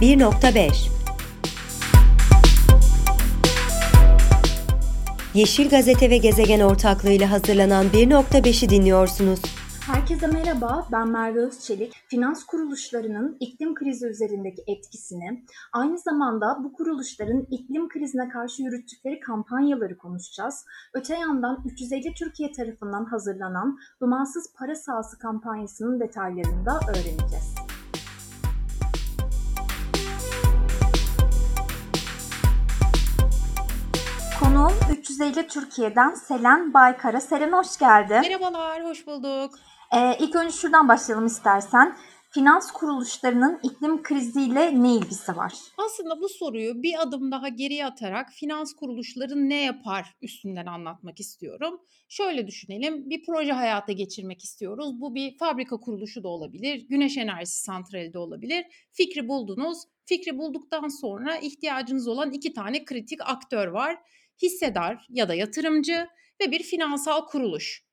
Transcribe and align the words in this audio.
1.5 0.00 0.90
Yeşil 5.34 5.70
Gazete 5.70 6.10
ve 6.10 6.16
Gezegen 6.16 6.60
ortaklığıyla 6.60 7.30
hazırlanan 7.30 7.86
1.5'i 7.86 8.68
dinliyorsunuz. 8.68 9.40
Herkese 9.80 10.26
merhaba, 10.26 10.88
ben 10.92 11.08
Merve 11.08 11.40
Özçelik. 11.40 11.92
Finans 12.08 12.44
kuruluşlarının 12.44 13.36
iklim 13.40 13.74
krizi 13.74 14.06
üzerindeki 14.06 14.62
etkisini, 14.66 15.44
aynı 15.72 15.98
zamanda 15.98 16.58
bu 16.64 16.72
kuruluşların 16.72 17.46
iklim 17.50 17.88
krizine 17.88 18.28
karşı 18.28 18.62
yürüttükleri 18.62 19.20
kampanyaları 19.20 19.98
konuşacağız. 19.98 20.64
Öte 20.94 21.14
yandan 21.14 21.62
350 21.64 22.14
Türkiye 22.14 22.52
tarafından 22.52 23.04
hazırlanan 23.04 23.78
Dumansız 24.00 24.52
Para 24.58 24.74
Sahası 24.74 25.18
kampanyasının 25.18 26.00
detaylarını 26.00 26.66
da 26.66 26.80
öğreneceğiz. 26.88 27.69
350 35.20 35.46
Türkiye'den 35.48 36.14
Selen 36.14 36.74
Baykara. 36.74 37.20
Selen 37.20 37.52
hoş 37.52 37.78
geldin. 37.78 38.20
Merhabalar, 38.20 38.84
hoş 38.84 39.06
bulduk. 39.06 39.58
Ee, 39.96 40.16
ilk 40.20 40.36
önce 40.36 40.52
şuradan 40.52 40.88
başlayalım 40.88 41.26
istersen. 41.26 41.96
Finans 42.30 42.72
kuruluşlarının 42.72 43.60
iklim 43.62 44.02
kriziyle 44.02 44.82
ne 44.82 44.94
ilgisi 44.94 45.36
var? 45.36 45.52
Aslında 45.78 46.20
bu 46.20 46.28
soruyu 46.28 46.82
bir 46.82 47.02
adım 47.02 47.32
daha 47.32 47.48
geriye 47.48 47.86
atarak 47.86 48.30
finans 48.30 48.74
kuruluşları 48.74 49.48
ne 49.48 49.62
yapar 49.62 50.14
üstünden 50.22 50.66
anlatmak 50.66 51.20
istiyorum. 51.20 51.80
Şöyle 52.08 52.46
düşünelim, 52.46 53.10
bir 53.10 53.22
proje 53.26 53.52
hayata 53.52 53.92
geçirmek 53.92 54.44
istiyoruz. 54.44 55.00
Bu 55.00 55.14
bir 55.14 55.38
fabrika 55.38 55.76
kuruluşu 55.76 56.22
da 56.22 56.28
olabilir, 56.28 56.86
güneş 56.88 57.16
enerjisi 57.16 57.62
santrali 57.62 58.12
de 58.12 58.18
olabilir. 58.18 58.64
Fikri 58.92 59.28
buldunuz. 59.28 59.78
Fikri 60.04 60.38
bulduktan 60.38 60.88
sonra 60.88 61.36
ihtiyacınız 61.36 62.08
olan 62.08 62.32
iki 62.32 62.52
tane 62.52 62.84
kritik 62.84 63.20
aktör 63.20 63.66
var. 63.68 63.98
Hissedar 64.42 65.06
ya 65.10 65.28
da 65.28 65.34
yatırımcı 65.34 66.08
ve 66.40 66.50
bir 66.50 66.62
finansal 66.62 67.26
kuruluş. 67.26 67.84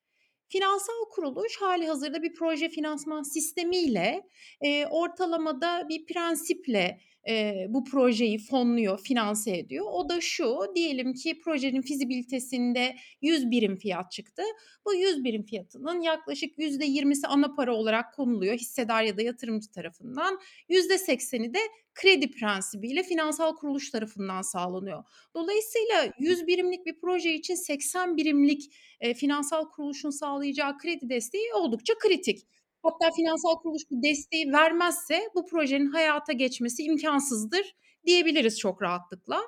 Finansal 0.50 1.10
kuruluş 1.12 1.58
hali 1.62 1.88
hazırda 1.88 2.24
bir 2.24 2.34
proje 2.34 2.70
finansman 2.70 3.24
sistemiyle 3.24 4.28
e, 4.62 4.86
ortalamada 4.86 5.90
bir 5.90 6.06
prensiple 6.06 7.00
e, 7.30 7.66
bu 7.70 7.84
projeyi 7.84 8.38
fonluyor, 8.38 9.00
finanse 9.00 9.58
ediyor. 9.58 9.86
O 9.92 10.10
da 10.10 10.22
şu, 10.22 10.58
diyelim 10.76 11.14
ki 11.14 11.40
projenin 11.40 11.82
fizibilitesinde 11.82 12.96
100 13.22 13.52
birim 13.52 13.78
fiyat 13.78 14.12
çıktı. 14.12 14.44
Bu 14.86 14.96
100 14.96 15.24
birim 15.24 15.44
fiyatının 15.44 16.02
yaklaşık 16.02 16.58
%20'si 16.58 17.28
ana 17.28 17.56
para 17.56 17.76
olarak 17.76 18.14
konuluyor 18.14 18.56
hissedar 18.56 19.04
ya 19.04 19.18
da 19.18 19.22
yatırımcı 19.22 19.72
tarafından. 19.72 20.40
%80'i 20.70 21.54
de 21.54 21.60
kredi 21.94 22.32
prensibiyle 22.32 23.04
finansal 23.04 23.56
kuruluş 23.56 23.90
tarafından 23.90 24.42
sağlanıyor. 24.42 25.04
Dolayısıyla 25.36 26.12
100 26.20 26.48
birimlik 26.48 26.86
bir 26.86 27.00
proje 27.00 27.34
için 27.34 27.56
80 27.56 28.18
birimlik 28.18 28.76
e, 29.00 29.14
finansal 29.14 29.70
kuruluşun 29.70 30.10
sağlayacağı 30.10 30.78
kredi 30.78 31.10
desteği 31.10 31.54
oldukça 31.54 31.94
kritik. 31.98 32.48
Hatta 32.88 33.12
finansal 33.16 33.56
kuruluş 33.56 33.82
bu 33.92 34.04
desteği 34.04 34.54
vermezse 34.54 35.20
bu 35.36 35.46
projenin 35.46 35.92
hayata 35.92 36.34
geçmesi 36.34 36.84
imkansızdır 36.84 37.76
diyebiliriz 38.06 38.60
çok 38.60 38.82
rahatlıkla. 38.82 39.42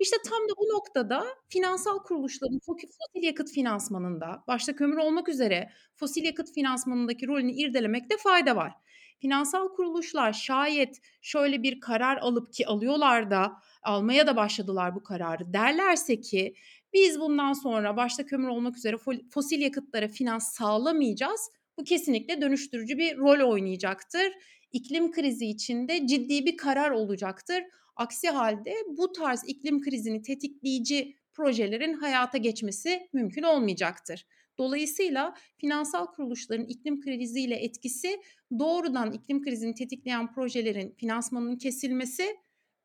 İşte 0.00 0.16
tam 0.28 0.38
da 0.38 0.52
bu 0.58 0.76
noktada 0.76 1.24
finansal 1.48 1.98
kuruluşların 1.98 2.58
fosil 2.66 3.22
yakıt 3.22 3.50
finansmanında, 3.50 4.44
başta 4.48 4.76
kömür 4.76 4.96
olmak 4.96 5.28
üzere 5.28 5.70
fosil 5.96 6.24
yakıt 6.24 6.54
finansmanındaki 6.54 7.26
rolünü 7.26 7.52
irdelemekte 7.52 8.16
fayda 8.16 8.56
var. 8.56 8.72
Finansal 9.20 9.68
kuruluşlar 9.68 10.32
şayet 10.32 10.96
şöyle 11.22 11.62
bir 11.62 11.80
karar 11.80 12.16
alıp 12.16 12.52
ki 12.52 12.66
alıyorlar 12.66 13.30
da 13.30 13.52
almaya 13.82 14.26
da 14.26 14.36
başladılar 14.36 14.94
bu 14.94 15.02
kararı 15.02 15.52
derlerse 15.52 16.20
ki 16.20 16.54
biz 16.92 17.20
bundan 17.20 17.52
sonra 17.52 17.96
başta 17.96 18.26
kömür 18.26 18.48
olmak 18.48 18.76
üzere 18.76 18.96
fosil 19.30 19.60
yakıtlara 19.60 20.08
finans 20.08 20.54
sağlamayacağız. 20.54 21.50
Bu 21.78 21.84
kesinlikle 21.84 22.40
dönüştürücü 22.40 22.98
bir 22.98 23.16
rol 23.18 23.50
oynayacaktır. 23.50 24.32
İklim 24.72 25.12
krizi 25.12 25.46
içinde 25.46 26.06
ciddi 26.06 26.46
bir 26.46 26.56
karar 26.56 26.90
olacaktır. 26.90 27.64
Aksi 27.96 28.28
halde 28.28 28.74
bu 28.96 29.12
tarz 29.12 29.42
iklim 29.46 29.80
krizini 29.80 30.22
tetikleyici 30.22 31.16
projelerin 31.32 31.92
hayata 31.92 32.38
geçmesi 32.38 33.08
mümkün 33.12 33.42
olmayacaktır. 33.42 34.26
Dolayısıyla 34.58 35.34
finansal 35.56 36.06
kuruluşların 36.06 36.66
iklim 36.66 37.00
kriziyle 37.00 37.54
etkisi 37.54 38.20
doğrudan 38.58 39.12
iklim 39.12 39.42
krizini 39.42 39.74
tetikleyen 39.74 40.32
projelerin 40.32 40.94
finansmanının 40.98 41.56
kesilmesi 41.56 42.36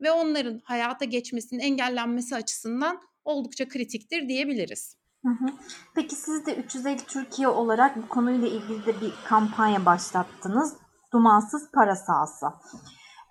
ve 0.02 0.12
onların 0.12 0.62
hayata 0.64 1.06
geçmesinin 1.06 1.60
engellenmesi 1.60 2.36
açısından 2.36 3.02
oldukça 3.26 3.68
kritiktir 3.68 4.30
diyebiliriz. 4.30 4.99
Peki 5.96 6.16
siz 6.16 6.46
de 6.46 6.56
350 6.56 6.98
Türkiye 6.98 7.48
olarak 7.48 7.98
bu 7.98 8.10
konuyla 8.10 8.48
ilgili 8.48 8.86
de 8.86 9.02
bir 9.02 9.14
kampanya 9.26 9.86
başlattınız. 9.86 10.78
Dumansız 11.14 11.72
para 11.74 11.96
sahası. 11.96 12.46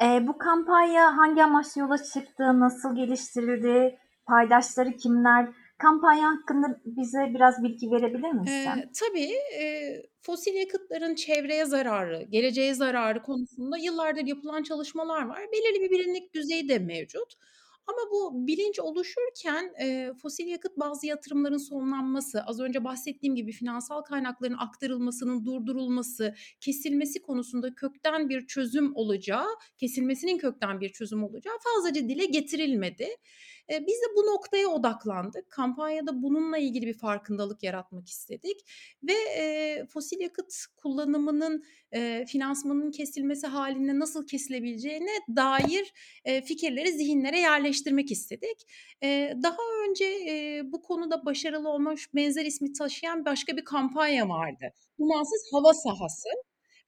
E, 0.03 0.27
bu 0.27 0.39
kampanya 0.39 1.17
hangi 1.17 1.45
amaçla 1.45 1.81
yola 1.81 1.99
çıktı, 1.99 2.61
nasıl 2.61 2.97
geliştirildi, 2.97 3.99
paydaşları 4.27 4.97
kimler? 4.97 5.49
Kampanya 5.79 6.29
hakkında 6.29 6.67
bize 6.85 7.19
biraz 7.35 7.63
bilgi 7.63 7.91
verebilir 7.91 8.33
misin? 8.33 8.53
Eee, 8.53 8.91
tabii, 9.01 9.31
eee, 9.61 10.03
fosil 10.23 10.55
yakıtların 10.55 11.15
çevreye 11.15 11.65
zararı, 11.67 12.23
geleceğe 12.23 12.75
zararı 12.75 13.23
konusunda 13.23 13.79
yıllardır 13.79 14.27
yapılan 14.27 14.63
çalışmalar 14.63 15.27
var. 15.27 15.41
Belirli 15.53 15.81
bir 15.85 15.91
bilinirlik 15.91 16.35
düzeyi 16.35 16.69
de 16.69 16.79
mevcut. 16.79 17.33
Ama 17.89 18.11
bu 18.13 18.47
bilinç 18.47 18.79
oluşurken 18.81 19.73
eee, 19.81 20.13
fosil 20.23 20.47
yakıt 20.47 20.77
bazı 20.77 21.07
yatırımların 21.07 21.57
sonlanması, 21.57 22.43
az 22.47 22.61
önce 22.61 22.85
bahsettiğim 22.85 23.35
gibi 23.37 23.53
finansal 23.53 24.03
kaynakların 24.03 24.57
aktarılmasının 24.59 25.45
durdurulması, 25.45 26.35
kesilmesi 26.61 27.23
konusunda 27.23 27.75
kökten 27.75 28.29
bir 28.29 28.47
çözüm 28.47 28.97
olacağı, 28.97 29.47
kesilmesinin 29.79 30.39
kökten 30.39 30.81
bir 30.81 30.89
çözüm 30.93 31.25
olacağı 31.25 31.55
fazlaca 31.65 32.09
dile 32.09 32.25
getirilmedi. 32.27 33.09
Biz 33.71 33.97
de 34.03 34.07
bu 34.17 34.27
noktaya 34.27 34.69
odaklandık. 34.69 35.51
Kampanyada 35.51 36.23
bununla 36.23 36.59
ilgili 36.59 36.87
bir 36.87 36.95
farkındalık 36.99 37.63
yaratmak 37.63 38.09
istedik 38.09 38.61
ve 39.03 39.13
eee, 39.13 39.87
fosil 39.87 40.21
yakıt 40.21 40.55
kullanımının 40.77 41.65
eee, 41.95 42.27
finansmanının 42.27 42.91
kesilmesi 42.91 43.47
halinde 43.47 43.99
nasıl 43.99 44.27
kesilebileceğine 44.27 45.11
dair 45.37 45.93
eee, 46.27 46.43
fikirleri 46.43 46.93
zihinlere 46.93 47.39
yerleştirmek 47.41 48.11
istedik. 48.13 48.59
Eee, 49.03 49.35
daha 49.43 49.57
önce 49.89 50.05
eee, 50.21 50.63
bu 50.73 50.83
konuda 50.83 51.25
başarılı 51.27 51.69
olmuş 51.69 52.15
benzer 52.15 52.45
ismi 52.45 52.73
taşıyan 52.73 53.25
başka 53.25 53.57
bir 53.57 53.65
kampanya 53.65 54.29
vardı. 54.29 54.73
Dumansız 55.01 55.43
hava 55.53 55.75
sahası. 55.75 56.29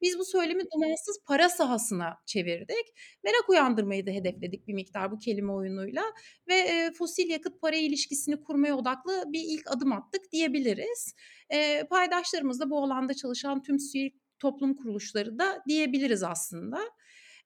Biz 0.02 0.18
bu 0.18 0.24
söylemi 0.24 0.62
dumansız 0.74 1.18
para 1.26 1.48
sahasına 1.48 2.16
çevirdik. 2.26 2.86
Merak 3.24 3.48
uyandırmayı 3.48 4.06
da 4.06 4.10
hedefledik 4.10 4.68
bir 4.68 4.74
miktar 4.74 5.12
bu 5.12 5.18
kelime 5.18 5.52
oyunuyla 5.52 6.02
ve 6.48 6.54
e, 6.54 6.92
fosil 6.92 7.30
yakıt 7.30 7.60
para 7.60 7.76
ilişkisini 7.76 8.40
kurmaya 8.40 8.76
odaklı 8.76 9.24
bir 9.26 9.42
ilk 9.46 9.70
adım 9.70 9.92
attık 9.92 10.32
diyebiliriz. 10.32 11.14
E, 11.50 11.84
paydaşlarımız 11.90 12.60
da 12.60 12.70
bu 12.70 12.84
alanda 12.84 13.14
çalışan 13.14 13.62
tüm 13.62 13.78
sivil 13.78 14.10
toplum 14.38 14.74
kuruluşları 14.74 15.38
da 15.38 15.62
diyebiliriz 15.68 16.22
aslında. 16.22 16.80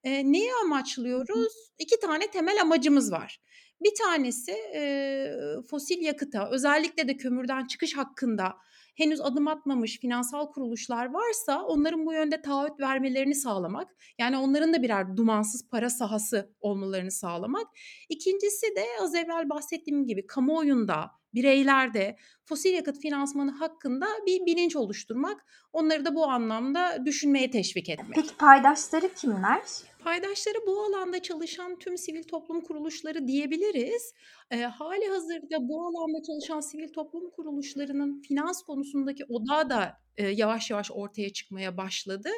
E, 0.03 0.31
neyi 0.31 0.49
amaçlıyoruz? 0.63 1.53
İki 1.79 1.99
tane 1.99 2.31
temel 2.31 2.61
amacımız 2.61 3.11
var. 3.11 3.39
Bir 3.81 3.91
tanesi 4.03 4.51
e, 4.51 5.31
fosil 5.69 6.01
yakıta 6.01 6.49
özellikle 6.51 7.07
de 7.07 7.17
kömürden 7.17 7.67
çıkış 7.67 7.97
hakkında 7.97 8.55
henüz 8.95 9.21
adım 9.21 9.47
atmamış 9.47 9.99
finansal 9.99 10.51
kuruluşlar 10.51 11.13
varsa 11.13 11.63
onların 11.63 12.05
bu 12.05 12.13
yönde 12.13 12.41
taahhüt 12.41 12.79
vermelerini 12.79 13.35
sağlamak. 13.35 13.95
Yani 14.19 14.37
onların 14.37 14.73
da 14.73 14.83
birer 14.83 15.17
dumansız 15.17 15.69
para 15.69 15.89
sahası 15.89 16.53
olmalarını 16.59 17.11
sağlamak. 17.11 17.67
İkincisi 18.09 18.75
de 18.75 18.85
az 19.01 19.15
evvel 19.15 19.49
bahsettiğim 19.49 20.07
gibi 20.07 20.27
kamuoyunda, 20.27 21.11
bireylerde 21.33 22.17
fosil 22.45 22.73
yakıt 22.73 23.01
finansmanı 23.01 23.51
hakkında 23.51 24.07
bir 24.25 24.45
bilinç 24.45 24.75
oluşturmak, 24.75 25.45
onları 25.73 26.05
da 26.05 26.15
bu 26.15 26.27
anlamda 26.27 27.05
düşünmeye 27.05 27.51
teşvik 27.51 27.89
etmek. 27.89 28.15
Peki 28.15 28.35
paydaşları 28.37 29.13
kimler? 29.13 29.61
Paydaşları 30.05 30.57
bu 30.67 30.79
alanda 30.83 31.21
çalışan 31.21 31.79
tüm 31.79 31.97
sivil 31.97 32.23
toplum 32.23 32.61
kuruluşları 32.61 33.27
diyebiliriz. 33.27 34.13
Eee, 34.51 34.61
hâlihazırda 34.63 35.69
bu 35.69 35.81
alanda 35.87 36.23
çalışan 36.27 36.59
sivil 36.59 36.93
toplum 36.93 37.29
kuruluşlarının 37.31 38.21
finans 38.21 38.63
konusundaki 38.63 39.25
odağı 39.25 39.69
da, 39.69 39.97
yavaş 40.23 40.71
yavaş 40.71 40.91
ortaya 40.91 41.33
çıkmaya 41.33 41.77
başladı. 41.77 42.29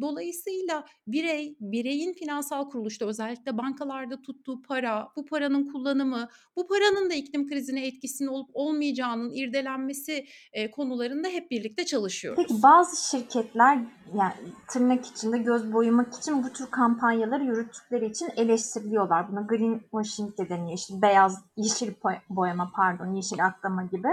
Dolayısıyla 0.00 0.84
birey, 1.06 1.56
bireyin 1.60 2.12
finansal 2.12 2.70
kuruluşta 2.70 3.06
özellikle 3.06 3.58
bankalarda 3.58 4.22
tuttuğu 4.22 4.62
para, 4.62 5.08
bu 5.16 5.26
paranın 5.26 5.72
kullanımı, 5.72 6.28
bu 6.56 6.66
paranın 6.66 7.10
da 7.10 7.14
iklim 7.14 7.48
krizine 7.48 7.86
etkisinin 7.86 8.28
olup 8.28 8.50
olmayacağının 8.54 9.32
irdelenmesi, 9.32 10.26
konularında 10.72 11.28
hep 11.28 11.50
birlikte 11.50 11.76
Peki 11.76 11.90
çalışıyoruz. 11.90 12.62
bazı 12.62 13.10
şirketler 13.10 13.78
yani 14.14 14.34
tırnak 14.68 15.06
içinde 15.06 15.38
göz 15.38 15.72
boyamak 15.72 16.14
için 16.14 16.44
bu 16.44 16.52
tür 16.52 16.66
kampanyaları 16.70 17.44
yürüttükleri 17.44 18.06
için 18.06 18.28
eleştiriliyorlar. 18.36 19.32
Buna 19.32 19.40
greenwashing 19.40 20.38
de 20.38 20.48
deniyor. 20.48 20.78
İşte 20.78 21.02
beyaz, 21.02 21.44
yeşil 21.56 21.92
boyama 22.30 22.72
pardon, 22.76 23.14
yeşil 23.14 23.46
aklama 23.46 23.82
gibi. 23.84 24.08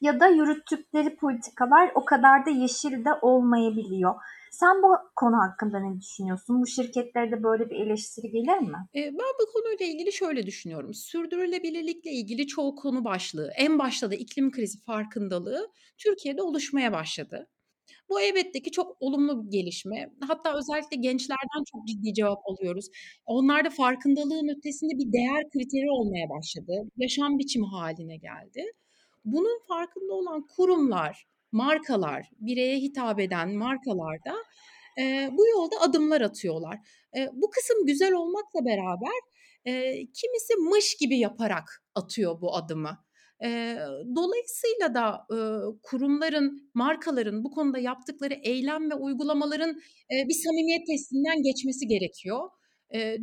Ya 0.00 0.20
da 0.20 0.28
yürüttükleri 0.28 1.16
politikalar 1.16 1.92
o 1.94 2.04
kadar 2.04 2.46
da 2.46 2.50
yeşil 2.50 3.04
de 3.04 3.14
olmayabiliyor. 3.22 4.14
Sen 4.50 4.82
bu 4.82 4.94
konu 5.16 5.36
hakkında 5.36 5.78
ne 5.80 6.00
düşünüyorsun? 6.00 6.60
Bu 6.62 6.66
şirketlerde 6.66 7.42
böyle 7.42 7.70
bir 7.70 7.76
eleştiri 7.76 8.30
gelir 8.30 8.58
mi? 8.58 8.86
Eee, 8.94 9.10
ben 9.12 9.32
bu 9.40 9.52
konuyla 9.52 9.86
ilgili 9.86 10.12
şöyle 10.12 10.46
düşünüyorum. 10.46 10.94
Sürdürülebilirlikle 10.94 12.10
ilgili 12.10 12.46
çoğu 12.46 12.74
konu 12.76 13.04
başlığı, 13.04 13.50
en 13.56 13.78
başta 13.78 14.10
da 14.10 14.14
iklim 14.14 14.50
krizi 14.50 14.80
farkındalığı 14.80 15.70
Türkiye'de 15.98 16.42
oluşmaya 16.42 16.92
başladı. 16.92 17.48
Bu 18.08 18.20
elbette 18.20 18.62
ki 18.62 18.70
çok 18.70 18.96
olumlu 19.00 19.44
bir 19.46 19.50
gelişme. 19.50 20.10
Hatta 20.28 20.58
özellikle 20.58 20.96
gençlerden 20.96 21.64
çok 21.72 21.88
ciddi 21.88 22.14
cevap 22.14 22.38
alıyoruz. 22.46 22.86
Onlarda 23.26 23.70
farkındalığın 23.70 24.58
ötesinde 24.58 24.92
bir 24.98 25.12
değer 25.12 25.44
kriteri 25.52 25.90
olmaya 25.90 26.30
başladı. 26.30 26.72
Yaşam 26.96 27.38
biçimi 27.38 27.66
haline 27.66 28.16
geldi. 28.16 28.64
Bunun 29.24 29.60
farkında 29.68 30.12
olan 30.14 30.46
kurumlar, 30.56 31.26
markalar, 31.52 32.30
bireye 32.40 32.78
hitap 32.78 33.20
eden 33.20 33.54
markalar 33.54 34.18
da, 34.26 34.34
eee, 34.98 35.30
bu 35.32 35.48
yolda 35.48 35.76
adımlar 35.80 36.20
atıyorlar. 36.20 36.78
Eee, 37.16 37.30
bu 37.34 37.50
kısım 37.50 37.86
güzel 37.86 38.12
olmakla 38.12 38.64
beraber, 38.64 39.12
eee, 39.66 40.06
kimisi 40.14 40.54
mış 40.70 40.96
gibi 41.00 41.18
yaparak 41.18 41.84
atıyor 41.94 42.40
bu 42.40 42.56
adımı. 42.56 42.98
Eee, 43.42 43.78
dolayısıyla 44.16 44.94
da, 44.94 45.26
ııı, 45.32 45.78
kurumların, 45.82 46.70
markaların 46.74 47.44
bu 47.44 47.50
konuda 47.50 47.78
yaptıkları 47.78 48.34
eylem 48.34 48.90
ve 48.90 48.94
uygulamaların, 48.94 49.70
eee, 50.10 50.24
bir 50.28 50.34
samimiyet 50.44 50.86
testinden 50.86 51.42
geçmesi 51.42 51.86
gerekiyor. 51.88 52.50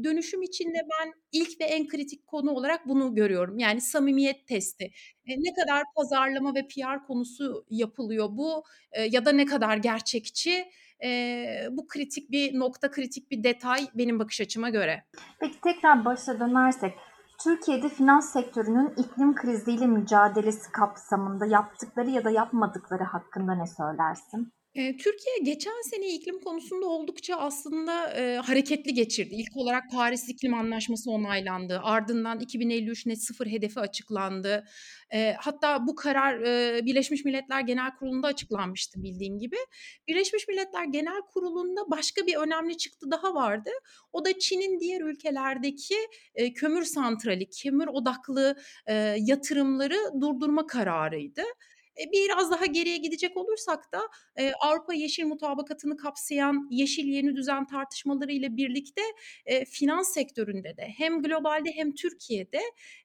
Dönüşüm 0.03 0.41
için 0.41 0.65
de 0.73 0.77
ben 0.77 1.13
ilk 1.31 1.61
ve 1.61 1.65
en 1.65 1.87
kritik 1.87 2.27
konu 2.27 2.51
olarak 2.51 2.87
bunu 2.87 3.15
görüyorum. 3.15 3.59
Yani 3.59 3.81
samimiyet 3.81 4.47
testi. 4.47 4.91
Eee, 5.25 5.35
ne 5.39 5.53
kadar 5.53 5.83
pazarlama 5.95 6.55
ve 6.55 6.67
PR 6.67 7.05
konusu 7.07 7.65
yapılıyor 7.69 8.27
bu, 8.31 8.63
eee, 8.95 9.07
ya 9.11 9.25
da 9.25 9.31
ne 9.31 9.45
kadar 9.45 9.77
gerçekçi? 9.77 10.65
Eee, 11.03 11.67
bu 11.71 11.87
kritik 11.87 12.31
bir 12.31 12.59
nokta, 12.59 12.91
kritik 12.91 13.31
bir 13.31 13.43
detay 13.43 13.87
benim 13.95 14.19
bakış 14.19 14.41
açıma 14.41 14.69
göre. 14.69 15.03
Peki 15.39 15.61
tekrar 15.61 16.05
başa 16.05 16.39
dönersek, 16.39 16.93
Türkiye'de 17.43 17.89
finans 17.89 18.33
sektörünün 18.33 18.93
iklim 18.97 19.35
kriziyle 19.35 19.87
mücadelesi 19.87 20.71
kapsamında 20.71 21.45
yaptıkları 21.45 22.09
ya 22.09 22.23
da 22.23 22.29
yapmadıkları 22.31 23.03
hakkında 23.03 23.55
ne 23.55 23.67
söylersin? 23.67 24.53
Türkiye 24.75 25.37
geçen 25.43 25.81
sene 25.89 26.07
iklim 26.13 26.39
konusunda 26.39 26.85
oldukça 26.85 27.35
aslında, 27.35 28.13
eee, 28.17 28.35
hareketli 28.35 28.93
geçirdi. 28.93 29.35
İlk 29.35 29.57
olarak 29.57 29.83
Paris 29.91 30.29
İklim 30.29 30.53
Anlaşması 30.53 31.11
onaylandı. 31.11 31.79
Ardından 31.83 32.39
2053 32.39 33.05
net 33.05 33.23
sıfır 33.23 33.47
hedefi 33.47 33.79
açıklandı. 33.79 34.63
Eee, 35.13 35.35
hatta 35.39 35.87
bu 35.87 35.95
karar, 35.95 36.39
eee, 36.41 36.85
Birleşmiş 36.85 37.25
Milletler 37.25 37.61
Genel 37.61 37.91
Kurulu'nda 37.99 38.27
açıklanmıştı 38.27 39.03
bildiğin 39.03 39.37
gibi. 39.39 39.55
Birleşmiş 40.07 40.47
Milletler 40.47 40.85
Genel 40.85 41.21
Kurulu'nda 41.33 41.81
başka 41.91 42.25
bir 42.27 42.35
önemli 42.35 42.77
çıktı 42.77 43.11
daha 43.11 43.33
vardı. 43.35 43.69
O 44.13 44.25
da 44.25 44.39
Çin'in 44.39 44.79
diğer 44.79 45.01
ülkelerdeki, 45.01 45.95
eee, 46.37 46.53
kömür 46.53 46.83
santrali, 46.83 47.49
kömür 47.63 47.87
odaklı, 47.87 48.55
eee, 48.89 49.15
yatırımları 49.19 49.97
durdurma 50.21 50.67
kararıydı. 50.67 51.41
E, 52.01 52.11
biraz 52.11 52.51
daha 52.51 52.65
geriye 52.65 52.97
gidecek 52.97 53.37
olursak 53.37 53.91
da, 53.93 54.01
eee, 54.39 54.53
Avrupa 54.59 54.93
Yeşil 54.93 55.25
Mutabakatı'nı 55.25 55.97
kapsayan 55.97 56.67
Yeşil 56.71 57.05
Yeni 57.05 57.35
Düzen 57.35 57.65
tartışmaları 57.67 58.31
ile 58.31 58.57
birlikte, 58.57 59.01
eee, 59.47 59.65
finans 59.65 60.13
sektöründe 60.13 60.77
de 60.77 60.87
hem 60.97 61.21
globalde 61.23 61.71
hem 61.75 61.95
Türkiye'de, 61.95 62.61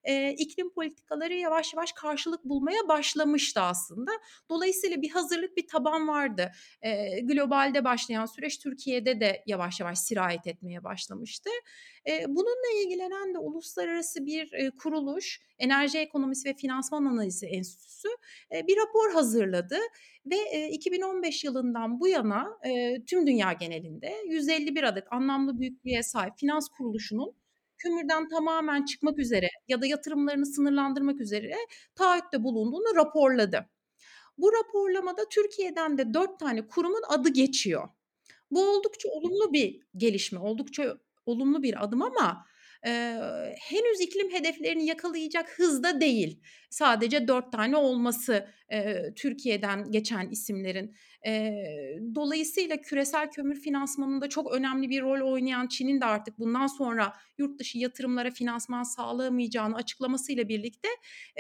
eee, 0.07 0.35
iklim 0.39 0.71
politikaları 0.71 1.35
yavaş 1.35 1.75
yavaş 1.75 1.93
karşılık 1.93 2.45
bulmaya 2.45 2.89
başlamıştı 2.89 3.61
aslında. 3.61 4.11
Dolayısıyla 4.51 5.03
bir 5.03 5.11
hazırlık, 5.11 5.57
bir 5.57 5.67
taban 5.67 6.09
vardı. 6.09 6.53
Eee, 6.85 7.21
globalde 7.25 7.85
başlayan 7.85 8.27
süreç 8.27 8.59
Türkiye'de 8.59 9.21
de 9.21 9.43
yavaş 9.47 9.81
yavaş 9.81 9.99
sirayet 9.99 10.47
etmeye 10.47 10.85
başlamıştı. 10.85 11.51
Bununla 12.29 12.83
ilgilenen 12.85 13.35
de 13.35 13.39
uluslararası 13.39 14.27
bir, 14.27 14.71
kuruluş, 14.83 15.41
Enerji 15.59 15.99
Ekonomisi 15.99 16.49
ve 16.49 16.55
Finansman 16.55 17.05
Analizi 17.05 17.47
Enstitüsü, 17.47 18.09
bir 18.53 18.77
rapor 18.77 19.13
hazırladı 19.13 19.79
ve, 20.27 20.37
eee, 20.37 20.69
2015 20.73 21.45
yılından 21.45 22.01
bu 22.01 22.09
yana, 22.09 22.59
tüm 23.07 23.27
dünya 23.27 23.53
genelinde 23.53 24.15
151 24.29 24.83
adet 24.83 25.05
anlamlı 25.13 25.59
büyüklüğe 25.61 26.03
sahip 26.03 26.33
finans 26.39 26.69
kuruluşunun 26.69 27.33
kömürden 27.79 28.29
tamamen 28.29 28.85
çıkmak 28.85 29.19
üzere 29.19 29.49
ya 29.69 29.83
da 29.83 29.87
yatırımlarını 29.87 30.47
sınırlandırmak 30.47 31.21
üzere 31.21 31.55
taahhütte 31.95 32.45
bulunduğunu 32.45 32.97
raporladı. 32.97 33.67
Bu 34.39 34.53
raporlamada 34.53 35.23
Türkiye'den 35.31 35.99
de 35.99 36.15
4 36.15 36.39
tane 36.39 36.67
kurumun 36.67 37.03
adı 37.09 37.29
geçiyor. 37.29 37.89
Bu 38.51 38.71
oldukça 38.71 39.09
olumlu 39.09 39.53
bir 39.53 39.81
gelişme, 39.97 40.39
oldukça 40.39 40.99
olumlu 41.27 41.63
bir 41.63 41.85
adım 41.85 42.03
ama, 42.03 42.47
eee, 42.87 43.55
henüz 43.61 44.01
iklim 44.01 44.31
hedeflerini 44.33 44.87
yakalayacak 44.87 45.51
hızda 45.59 46.01
değil. 46.01 46.41
Sadece 46.71 47.29
4 47.29 47.53
tane 47.53 47.77
olması, 47.77 48.49
eee, 48.73 49.13
Türkiye'den 49.17 49.91
geçen 49.91 50.29
isimlerin. 50.31 50.95
Eee, 51.27 52.01
dolayısıyla 52.15 52.77
küresel 52.77 53.31
kömür 53.31 53.61
finansmanında 53.61 54.29
çok 54.29 54.53
önemli 54.55 54.91
bir 54.91 55.03
rol 55.03 55.33
oynayan 55.33 55.67
Çin'in 55.67 56.01
de 56.01 56.05
artık 56.05 56.39
bundan 56.39 56.67
sonra 56.67 57.13
yurt 57.39 57.59
dışı 57.61 57.79
yatırımlara 57.79 58.31
finansman 58.31 58.83
sağlayamayacağını 58.83 59.77
açıklamasıyla 59.77 60.49
birlikte, 60.49 60.89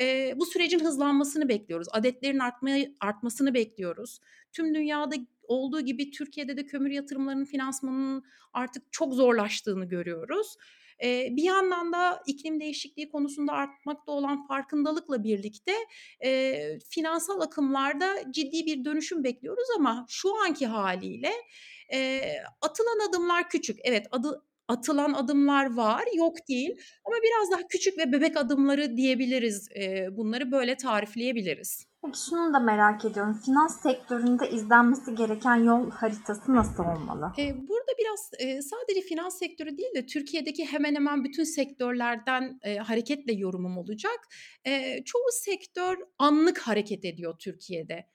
eee, 0.00 0.34
bu 0.36 0.46
sürecin 0.46 0.80
hızlanmasını 0.80 1.48
bekliyoruz. 1.48 1.88
Adetlerin 1.92 2.38
artmaya 2.38 2.86
artmasını 3.00 3.54
bekliyoruz. 3.54 4.18
Tüm 4.52 4.74
dünyada 4.74 5.16
olduğu 5.48 5.80
gibi 5.80 6.10
Türkiye'de 6.10 6.56
de 6.56 6.66
kömür 6.66 6.90
yatırımlarının 6.90 7.44
finansmanının 7.44 8.24
artık 8.52 8.82
çok 8.92 9.14
zorlaştığını 9.14 9.84
görüyoruz. 9.84 10.56
Eee, 11.02 11.28
bir 11.36 11.42
yandan 11.42 11.92
da 11.92 12.22
iklim 12.26 12.60
değişikliği 12.60 13.08
konusunda 13.08 13.52
artmakta 13.52 14.12
olan 14.12 14.46
farkındalıkla 14.46 15.24
birlikte, 15.24 15.72
eee, 16.24 16.78
finansal 16.90 17.40
akımlarda 17.40 18.08
ciddi 18.30 18.66
bir 18.66 18.84
dönüşüm 18.84 19.24
bekliyoruz 19.24 19.68
ama 19.78 20.06
şu 20.08 20.36
anki 20.46 20.66
hâliyle, 20.66 21.30
eee, 21.92 22.42
atılan 22.62 23.08
adımlar 23.08 23.48
küçük. 23.50 23.78
Evet, 23.84 24.06
adı 24.10 24.42
atılan 24.68 25.12
adımlar 25.12 25.76
var, 25.76 26.04
yok 26.16 26.36
değil 26.48 26.80
ama 27.04 27.16
biraz 27.22 27.50
daha 27.50 27.68
küçük 27.68 27.98
ve 27.98 28.12
bebek 28.12 28.36
adımları 28.36 28.96
diyebiliriz. 28.96 29.68
Eee, 29.74 30.08
bunları 30.12 30.52
böyle 30.52 30.76
tarifleyebiliriz. 30.76 31.86
Peki 32.04 32.18
şunu 32.28 32.54
da 32.54 32.58
merak 32.58 33.04
ediyorum. 33.04 33.40
Finans 33.44 33.80
sektöründe 33.82 34.50
izlenmesi 34.50 35.14
gereken 35.14 35.56
yol 35.56 35.90
haritası 35.90 36.54
nasıl 36.54 36.84
olmalı? 36.84 37.32
Eee, 37.38 37.54
burada 37.68 37.92
biraz, 37.98 38.30
eee, 38.40 38.60
sadece 38.62 39.00
finans 39.00 39.38
sektörü 39.38 39.78
değil 39.78 39.94
de 39.94 40.06
Türkiye'deki 40.06 40.64
hemen 40.66 40.94
hemen 40.94 41.24
bütün 41.24 41.44
sektörlerden, 41.44 42.60
eee, 42.64 42.78
hareketle 42.78 43.32
yorumum 43.32 43.78
olacak. 43.78 44.18
Eee, 44.66 45.02
çoğu 45.04 45.22
sektör 45.32 45.96
anlık 46.18 46.58
hareket 46.58 47.04
ediyor 47.04 47.34
Türkiye'de. 47.38 48.06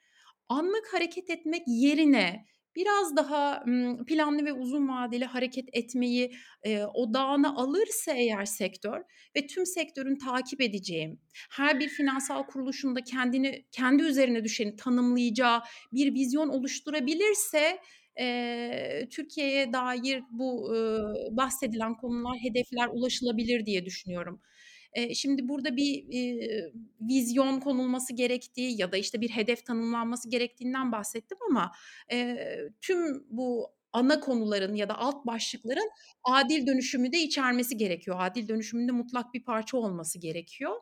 Anlık 0.49 0.93
hareket 0.93 1.29
etmek 1.29 1.61
yerine 1.67 2.45
biraz 2.75 3.15
daha, 3.15 3.63
planlı 4.07 4.45
ve 4.45 4.53
uzun 4.53 4.87
vadeli 4.89 5.25
hareket 5.25 5.65
etmeyi, 5.73 6.31
eee, 6.65 6.85
odağına 6.93 7.55
alırsa 7.55 8.11
eğer 8.13 8.45
sektör 8.45 9.01
ve 9.35 9.47
tüm 9.47 9.65
sektörün 9.65 10.15
takip 10.17 10.61
edeceği, 10.61 11.17
her 11.51 11.79
bir 11.79 11.87
finansal 11.89 12.43
kuruluşun 12.43 12.95
da 12.95 13.01
kendini 13.03 13.65
kendi 13.71 14.03
üzerine 14.03 14.43
düşeni 14.43 14.75
tanımlayacağı 14.75 15.61
bir 15.93 16.13
vizyon 16.13 16.49
oluşturabilirse, 16.49 17.79
eee, 18.19 19.07
Türkiye'ye 19.11 19.73
dair 19.73 20.23
bu, 20.31 20.69
ııı, 20.71 21.15
bahsedilen 21.37 21.93
konular, 21.95 22.37
hedefler 22.43 22.87
ulaşılabilir 22.93 23.65
diye 23.65 23.85
düşünüyorum. 23.85 24.41
Eee, 24.95 25.13
şimdi 25.15 25.47
burada 25.49 25.75
bir, 25.77 26.03
eee, 26.09 26.71
vizyon 27.01 27.59
konulması 27.59 28.13
gerektiği 28.15 28.81
ya 28.81 28.91
da, 28.91 28.97
işte, 28.97 29.21
bir 29.21 29.29
hedef 29.29 29.65
tanımlanması 29.65 30.29
gerektiğinden 30.29 30.91
bahsettim 30.91 31.37
ama, 31.49 31.71
eee, 32.11 32.69
tüm 32.81 33.23
bu 33.29 33.67
ana 33.93 34.19
konuların 34.19 34.75
ya 34.75 34.89
da 34.89 34.97
alt 34.97 35.25
başlıkların 35.25 35.89
adil 36.23 36.67
dönüşümü 36.67 37.11
de 37.11 37.17
içermesi 37.19 37.77
gerekiyor. 37.77 38.17
Adil 38.19 38.47
dönüşümün 38.47 38.87
de 38.87 38.91
mutlak 38.91 39.33
bir 39.33 39.43
parça 39.43 39.77
olması 39.77 40.19
gerekiyor. 40.19 40.75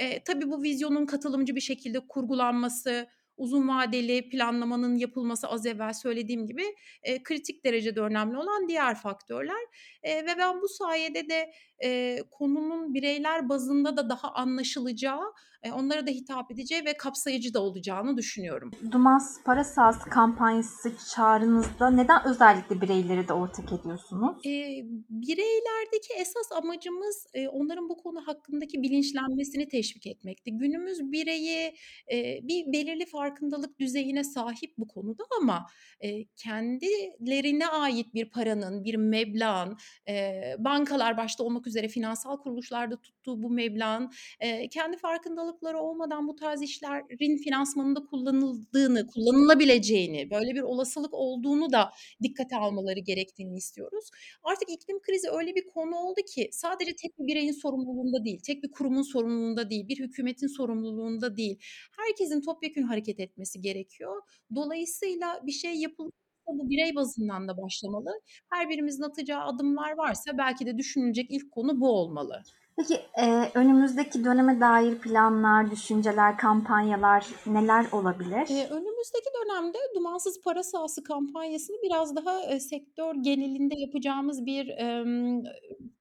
Eee, 0.00 0.22
tabii 0.26 0.50
bu 0.50 0.62
vizyonun 0.62 1.06
katılımcı 1.06 1.56
bir 1.56 1.60
şekilde 1.60 2.00
kurgulanması, 2.08 3.06
uzun 3.36 3.68
vadeli 3.68 4.28
planlamanın 4.28 4.96
yapılması 4.96 5.48
az 5.48 5.66
evvel 5.66 5.92
söylediğim 5.92 6.46
gibi, 6.46 6.62
eee, 7.06 7.22
kritik 7.22 7.64
derecede 7.64 8.00
önemli 8.00 8.36
olan 8.38 8.68
diğer 8.68 8.94
faktörler. 8.94 9.62
Eee, 10.04 10.22
ve 10.26 10.38
ben 10.38 10.62
bu 10.62 10.68
sayede 10.68 11.28
de, 11.28 11.52
eee, 11.82 12.22
konunun 12.30 12.94
bireyler 12.94 13.48
bazında 13.48 13.96
da 13.96 14.08
daha 14.10 14.32
anlaşılacağı, 14.32 15.32
eee, 15.64 15.72
onlara 15.72 16.06
da 16.06 16.10
hitap 16.10 16.50
edeceği 16.50 16.84
ve 16.84 16.96
kapsayıcı 16.96 17.54
da 17.54 17.62
olacağını 17.62 18.16
düşünüyorum. 18.16 18.70
Dumas 18.92 19.42
Para 19.44 19.64
Sahası 19.64 20.10
kampanyası 20.10 20.92
çağrınızda 21.14 21.90
neden 21.90 22.26
özellikle 22.28 22.80
bireyleri 22.80 23.28
de 23.28 23.32
ortak 23.32 23.72
ediyorsunuz? 23.72 24.36
Eee, 24.44 24.84
bireylerdeki 25.10 26.12
esas 26.18 26.52
amacımız, 26.52 27.26
eee, 27.34 27.48
onların 27.48 27.88
bu 27.88 27.96
konu 27.96 28.26
hakkındaki 28.26 28.82
bilinçlenmesini 28.82 29.68
teşvik 29.68 30.06
etmekti. 30.06 30.50
Günümüz 30.56 31.12
bireyi, 31.12 31.74
eee, 32.10 32.40
bir 32.42 32.72
belirli 32.72 33.06
farkındalık 33.06 33.78
düzeyine 33.80 34.24
sahip 34.24 34.70
bu 34.78 34.88
konuda 34.88 35.22
ama, 35.40 35.66
eee, 36.02 36.26
kendilerine 36.36 37.66
ait 37.68 38.14
bir 38.14 38.30
paranın, 38.30 38.84
bir 38.84 38.94
meblağın, 38.96 39.76
eee, 40.08 40.56
bankalar 40.58 41.16
başta 41.16 41.44
olmak 41.44 41.66
üzere 41.70 41.88
finansal 41.88 42.36
kuruluşlarda 42.36 42.96
tuttuğu 43.00 43.42
bu 43.42 43.50
meblağın, 43.50 44.10
eee, 44.42 44.68
kendi 44.68 44.96
farkındalıkları 44.96 45.78
olmadan 45.78 46.28
bu 46.28 46.36
tarz 46.36 46.62
işlerin 46.62 47.36
finansmanında 47.36 48.00
kullanıldığını, 48.10 49.06
kullanılabileceğini, 49.06 50.30
böyle 50.30 50.54
bir 50.54 50.62
olasılık 50.62 51.14
olduğunu 51.14 51.72
da 51.72 51.90
dikkate 52.22 52.56
almaları 52.56 53.00
gerektiğini 53.00 53.56
istiyoruz. 53.56 54.10
Artık 54.42 54.70
iklim 54.70 55.00
krizi 55.00 55.30
öyle 55.30 55.54
bir 55.54 55.66
konu 55.66 55.96
oldu 55.96 56.20
ki 56.34 56.48
sadece 56.52 56.90
tek 56.96 57.18
bir 57.18 57.26
bireyin 57.26 57.52
sorumluluğunda 57.52 58.24
değil, 58.24 58.40
tek 58.46 58.62
bir 58.62 58.70
kurumun 58.70 59.02
sorumluluğunda 59.02 59.70
değil, 59.70 59.88
bir 59.88 59.98
hükümetin 59.98 60.46
sorumluluğunda 60.56 61.36
değil. 61.36 61.58
Herkesin 61.98 62.40
topyekün 62.40 62.82
hareket 62.82 63.20
etmesi 63.20 63.60
gerekiyor. 63.60 64.22
Dolayısıyla 64.54 65.40
bir 65.46 65.52
şey 65.52 65.74
yapılırsa 65.74 66.19
bu 66.48 66.70
birey 66.70 66.94
bazından 66.96 67.48
da 67.48 67.56
başlamalı. 67.62 68.10
Her 68.52 68.68
birimizin 68.68 69.02
atacağı 69.02 69.42
adımlar 69.44 69.96
varsa 69.96 70.38
belki 70.38 70.66
de 70.66 70.78
düşünülecek 70.78 71.26
ilk 71.30 71.52
konu 71.52 71.80
bu 71.80 71.88
olmalı. 71.90 72.42
Peki 72.76 72.94
eee, 73.18 73.50
önümüzdeki 73.54 74.24
döneme 74.24 74.60
dair 74.60 74.98
planlar, 74.98 75.70
düşünceler, 75.70 76.38
kampanyalar 76.38 77.26
neler 77.46 77.86
olabilir? 77.92 78.46
Eee, 78.50 78.66
önümüzdeki 78.70 79.28
dönemde 79.44 79.78
Dumansız 79.96 80.40
Para 80.44 80.62
Sahası 80.62 81.04
kampanyasını 81.04 81.76
biraz 81.82 82.16
daha, 82.16 82.40
eee, 82.50 82.60
sektör 82.60 83.14
genelinde 83.20 83.74
yapacağımız 83.78 84.46
bir, 84.46 84.68
emm, 84.68 85.42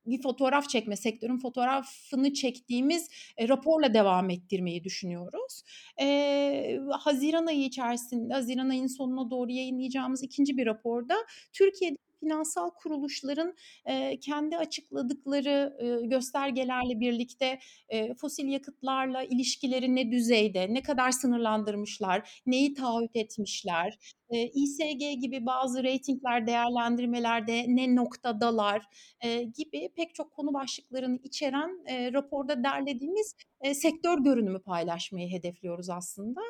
bir 0.10 0.22
fotoğraf 0.22 0.70
çekme, 0.70 0.96
sektörün 0.96 1.38
fotoğrafını 1.40 2.34
çektiğimiz, 2.34 3.10
eee, 3.40 3.50
raporla 3.50 3.94
devam 3.94 4.30
ettirmeyi 4.30 4.84
düşünüyoruz. 4.84 5.62
Eee, 6.00 6.80
haziran 6.92 7.46
ayı 7.46 7.64
içerisinde, 7.66 8.34
haziran 8.34 8.70
ayının 8.70 8.88
sonuna 8.88 9.32
doğru 9.32 9.52
yayınlayacağımız 9.52 10.24
ikinci 10.24 10.58
bir 10.58 10.66
raporda 10.66 11.16
Türkiye'deki 11.54 12.00
finansal 12.20 12.70
kuruluşların, 12.70 13.54
eee, 13.88 14.20
kendi 14.22 14.58
açıkladıkları, 14.58 15.78
ııı, 15.84 16.06
göstergelerle 16.10 17.00
birlikte, 17.00 17.60
eee, 17.92 18.14
fosil 18.22 18.46
yakıtlarla 18.48 19.24
ilişkileri 19.24 19.96
ne 19.96 20.12
düzeyde, 20.12 20.74
ne 20.74 20.82
kadar 20.82 21.12
sınırlandırmışlar, 21.12 22.42
neyi 22.46 22.74
taahhüt 22.74 23.16
etmişler, 23.16 23.98
eee, 24.32 24.52
İSG 24.54 25.14
gibi 25.22 25.46
bazı 25.46 25.84
reytingler, 25.84 26.48
değerlendirmelerde 26.48 27.66
ne 27.68 27.96
noktadalar, 27.96 28.86
eee, 29.24 29.44
gibi 29.44 29.90
pek 29.96 30.16
çok 30.16 30.32
konu 30.32 30.54
başlıklarını 30.54 31.18
içeren, 31.24 31.84
eee, 31.90 32.14
raporda 32.14 32.64
derlediğimiz, 32.64 33.36
eee, 33.64 33.74
sektör 33.74 34.18
görünümü 34.24 34.62
paylaşmayı 34.62 35.30
hedefliyoruz 35.32 35.90
aslında. 35.90 36.42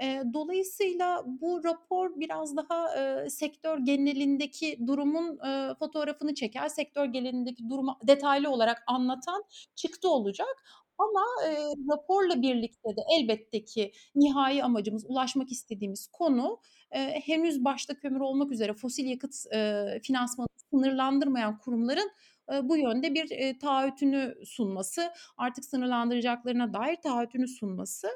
Eee, 0.00 0.22
dolayısıyla 0.34 1.22
bu 1.26 1.64
rapor 1.64 2.20
biraz 2.20 2.56
daha, 2.56 2.96
eee, 2.96 3.30
sektör 3.30 3.78
genelindeki 3.78 4.76
durumun, 5.16 5.38
eee, 5.44 5.74
fotoğrafını 5.78 6.34
çeker, 6.34 6.68
sektör 6.68 7.04
genelindeki 7.04 7.68
durumu 7.68 7.98
detaylı 8.08 8.50
olarak 8.50 8.82
anlatan 8.86 9.44
çıktı 9.74 10.08
olacak. 10.10 10.64
Ama, 10.98 11.24
eee, 11.46 11.56
raporla 11.92 12.42
birlikte 12.42 12.88
de 12.96 13.00
elbette 13.18 13.64
ki 13.64 13.92
nihai 14.14 14.62
amacımız, 14.64 15.04
ulaşmak 15.08 15.52
istediğimiz 15.52 16.06
konu, 16.12 16.60
eee, 16.94 17.22
henüz 17.26 17.64
başta 17.64 17.94
kömür 17.98 18.20
olmak 18.20 18.52
üzere 18.52 18.74
fosil 18.74 19.04
yakıt, 19.06 19.34
eee, 19.52 20.00
finansmanını 20.02 20.48
sınırlandırmayan 20.70 21.58
kurumların, 21.58 22.10
bu 22.62 22.76
yönde 22.76 23.14
bir, 23.14 23.30
eee, 23.30 23.58
taahhütünü 23.58 24.34
sunması, 24.44 25.10
artık 25.36 25.64
sınırlandıracaklarına 25.64 26.72
dair 26.72 26.96
taahhütünü 26.96 27.48
sunması. 27.48 28.08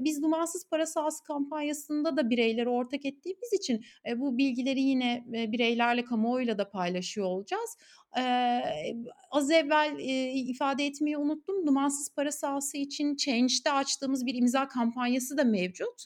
Biz 0.00 0.22
Dumansız 0.22 0.68
Para 0.70 0.86
Sahası 0.86 1.24
kampanyasında 1.24 2.16
da 2.16 2.30
bireyleri 2.30 2.68
ortak 2.68 3.04
ettiğimiz 3.04 3.52
için, 3.52 3.84
bu 4.16 4.38
bilgileri 4.38 4.80
yine, 4.80 5.24
bireylerle, 5.26 6.04
kamuoyuyla 6.04 6.58
da 6.58 6.70
paylaşıyor 6.70 7.26
olacağız. 7.26 7.76
Az 9.30 9.50
evvel, 9.50 9.96
ifade 10.48 10.86
etmeyi 10.86 11.16
unuttum. 11.18 11.66
Dumansız 11.66 12.14
Para 12.14 12.32
Sahası 12.32 12.78
için 12.78 13.16
Change'de 13.16 13.72
açtığımız 13.72 14.26
bir 14.26 14.34
imza 14.34 14.68
kampanyası 14.68 15.38
da 15.38 15.44
mevcut. 15.44 16.04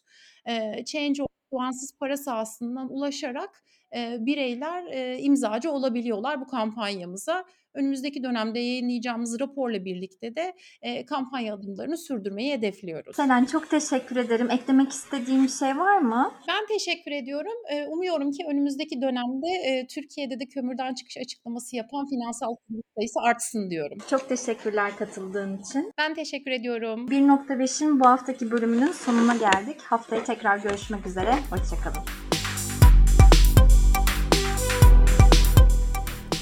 Change 0.87 1.23
Dumansız 1.53 1.93
Para 2.01 2.17
Sahası'ndan 2.17 2.89
ulaşarak, 2.93 3.63
eee, 3.95 4.17
bireyler, 4.21 4.85
eee, 4.87 5.19
imzacı 5.23 5.71
olabiliyorlar 5.73 6.41
bu 6.41 6.47
kampanyamıza. 6.47 7.45
Önümüzdeki 7.79 8.23
dönemde 8.23 8.59
yayınlayacağımız 8.59 9.41
raporla 9.41 9.85
birlikte 9.85 10.37
de, 10.37 10.53
eee, 10.85 11.07
kampanya 11.07 11.55
adımlarını 11.55 11.99
sürdürmeyi 11.99 12.53
hedefliyoruz. 12.53 13.17
Selen 13.17 13.45
çok 13.45 13.71
teşekkür 13.71 14.17
ederim. 14.17 14.51
Eklemek 14.51 14.91
istediğin 14.91 15.45
bir 15.45 15.49
şey 15.49 15.69
var 15.77 15.99
mı? 15.99 16.33
Ben 16.49 16.67
teşekkür 16.67 17.11
ediyorum. 17.11 17.53
Eee, 17.73 17.87
umuyorum 17.89 18.31
ki 18.31 18.45
önümüzdeki 18.51 19.03
dönemde, 19.03 19.47
eee, 19.47 19.87
Türkiye'de 19.95 20.41
de 20.41 20.47
kömürden 20.47 20.95
çıkış 20.95 21.17
açıklaması 21.17 21.77
yapan 21.77 22.07
finansal 22.09 22.55
kuruluş 22.57 22.85
sayısı 22.97 23.21
artsın 23.21 23.71
diyorum. 23.71 23.99
Çok 24.11 24.29
teşekkürler 24.29 24.97
katıldığın 24.99 25.59
için. 25.59 25.93
Ben 25.99 26.15
teşekkür 26.15 26.51
ediyorum. 26.51 27.07
1.5'in 27.11 28.01
bu 28.01 28.07
haftaki 28.07 28.51
bölümünün 28.51 28.93
sonuna 28.93 29.37
geldik. 29.37 29.81
Haftaya 29.83 30.25
tekrar 30.25 30.59
görüşmek 30.59 31.07
üzere. 31.07 31.35
Hoşçakalın. 31.51 32.28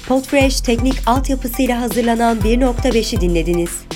Podfresh 0.07 0.61
teknik 0.61 0.95
altyapısıyla 1.05 1.81
hazırlanan 1.81 2.37
1.5'i 2.37 3.21
dinlediniz. 3.21 3.86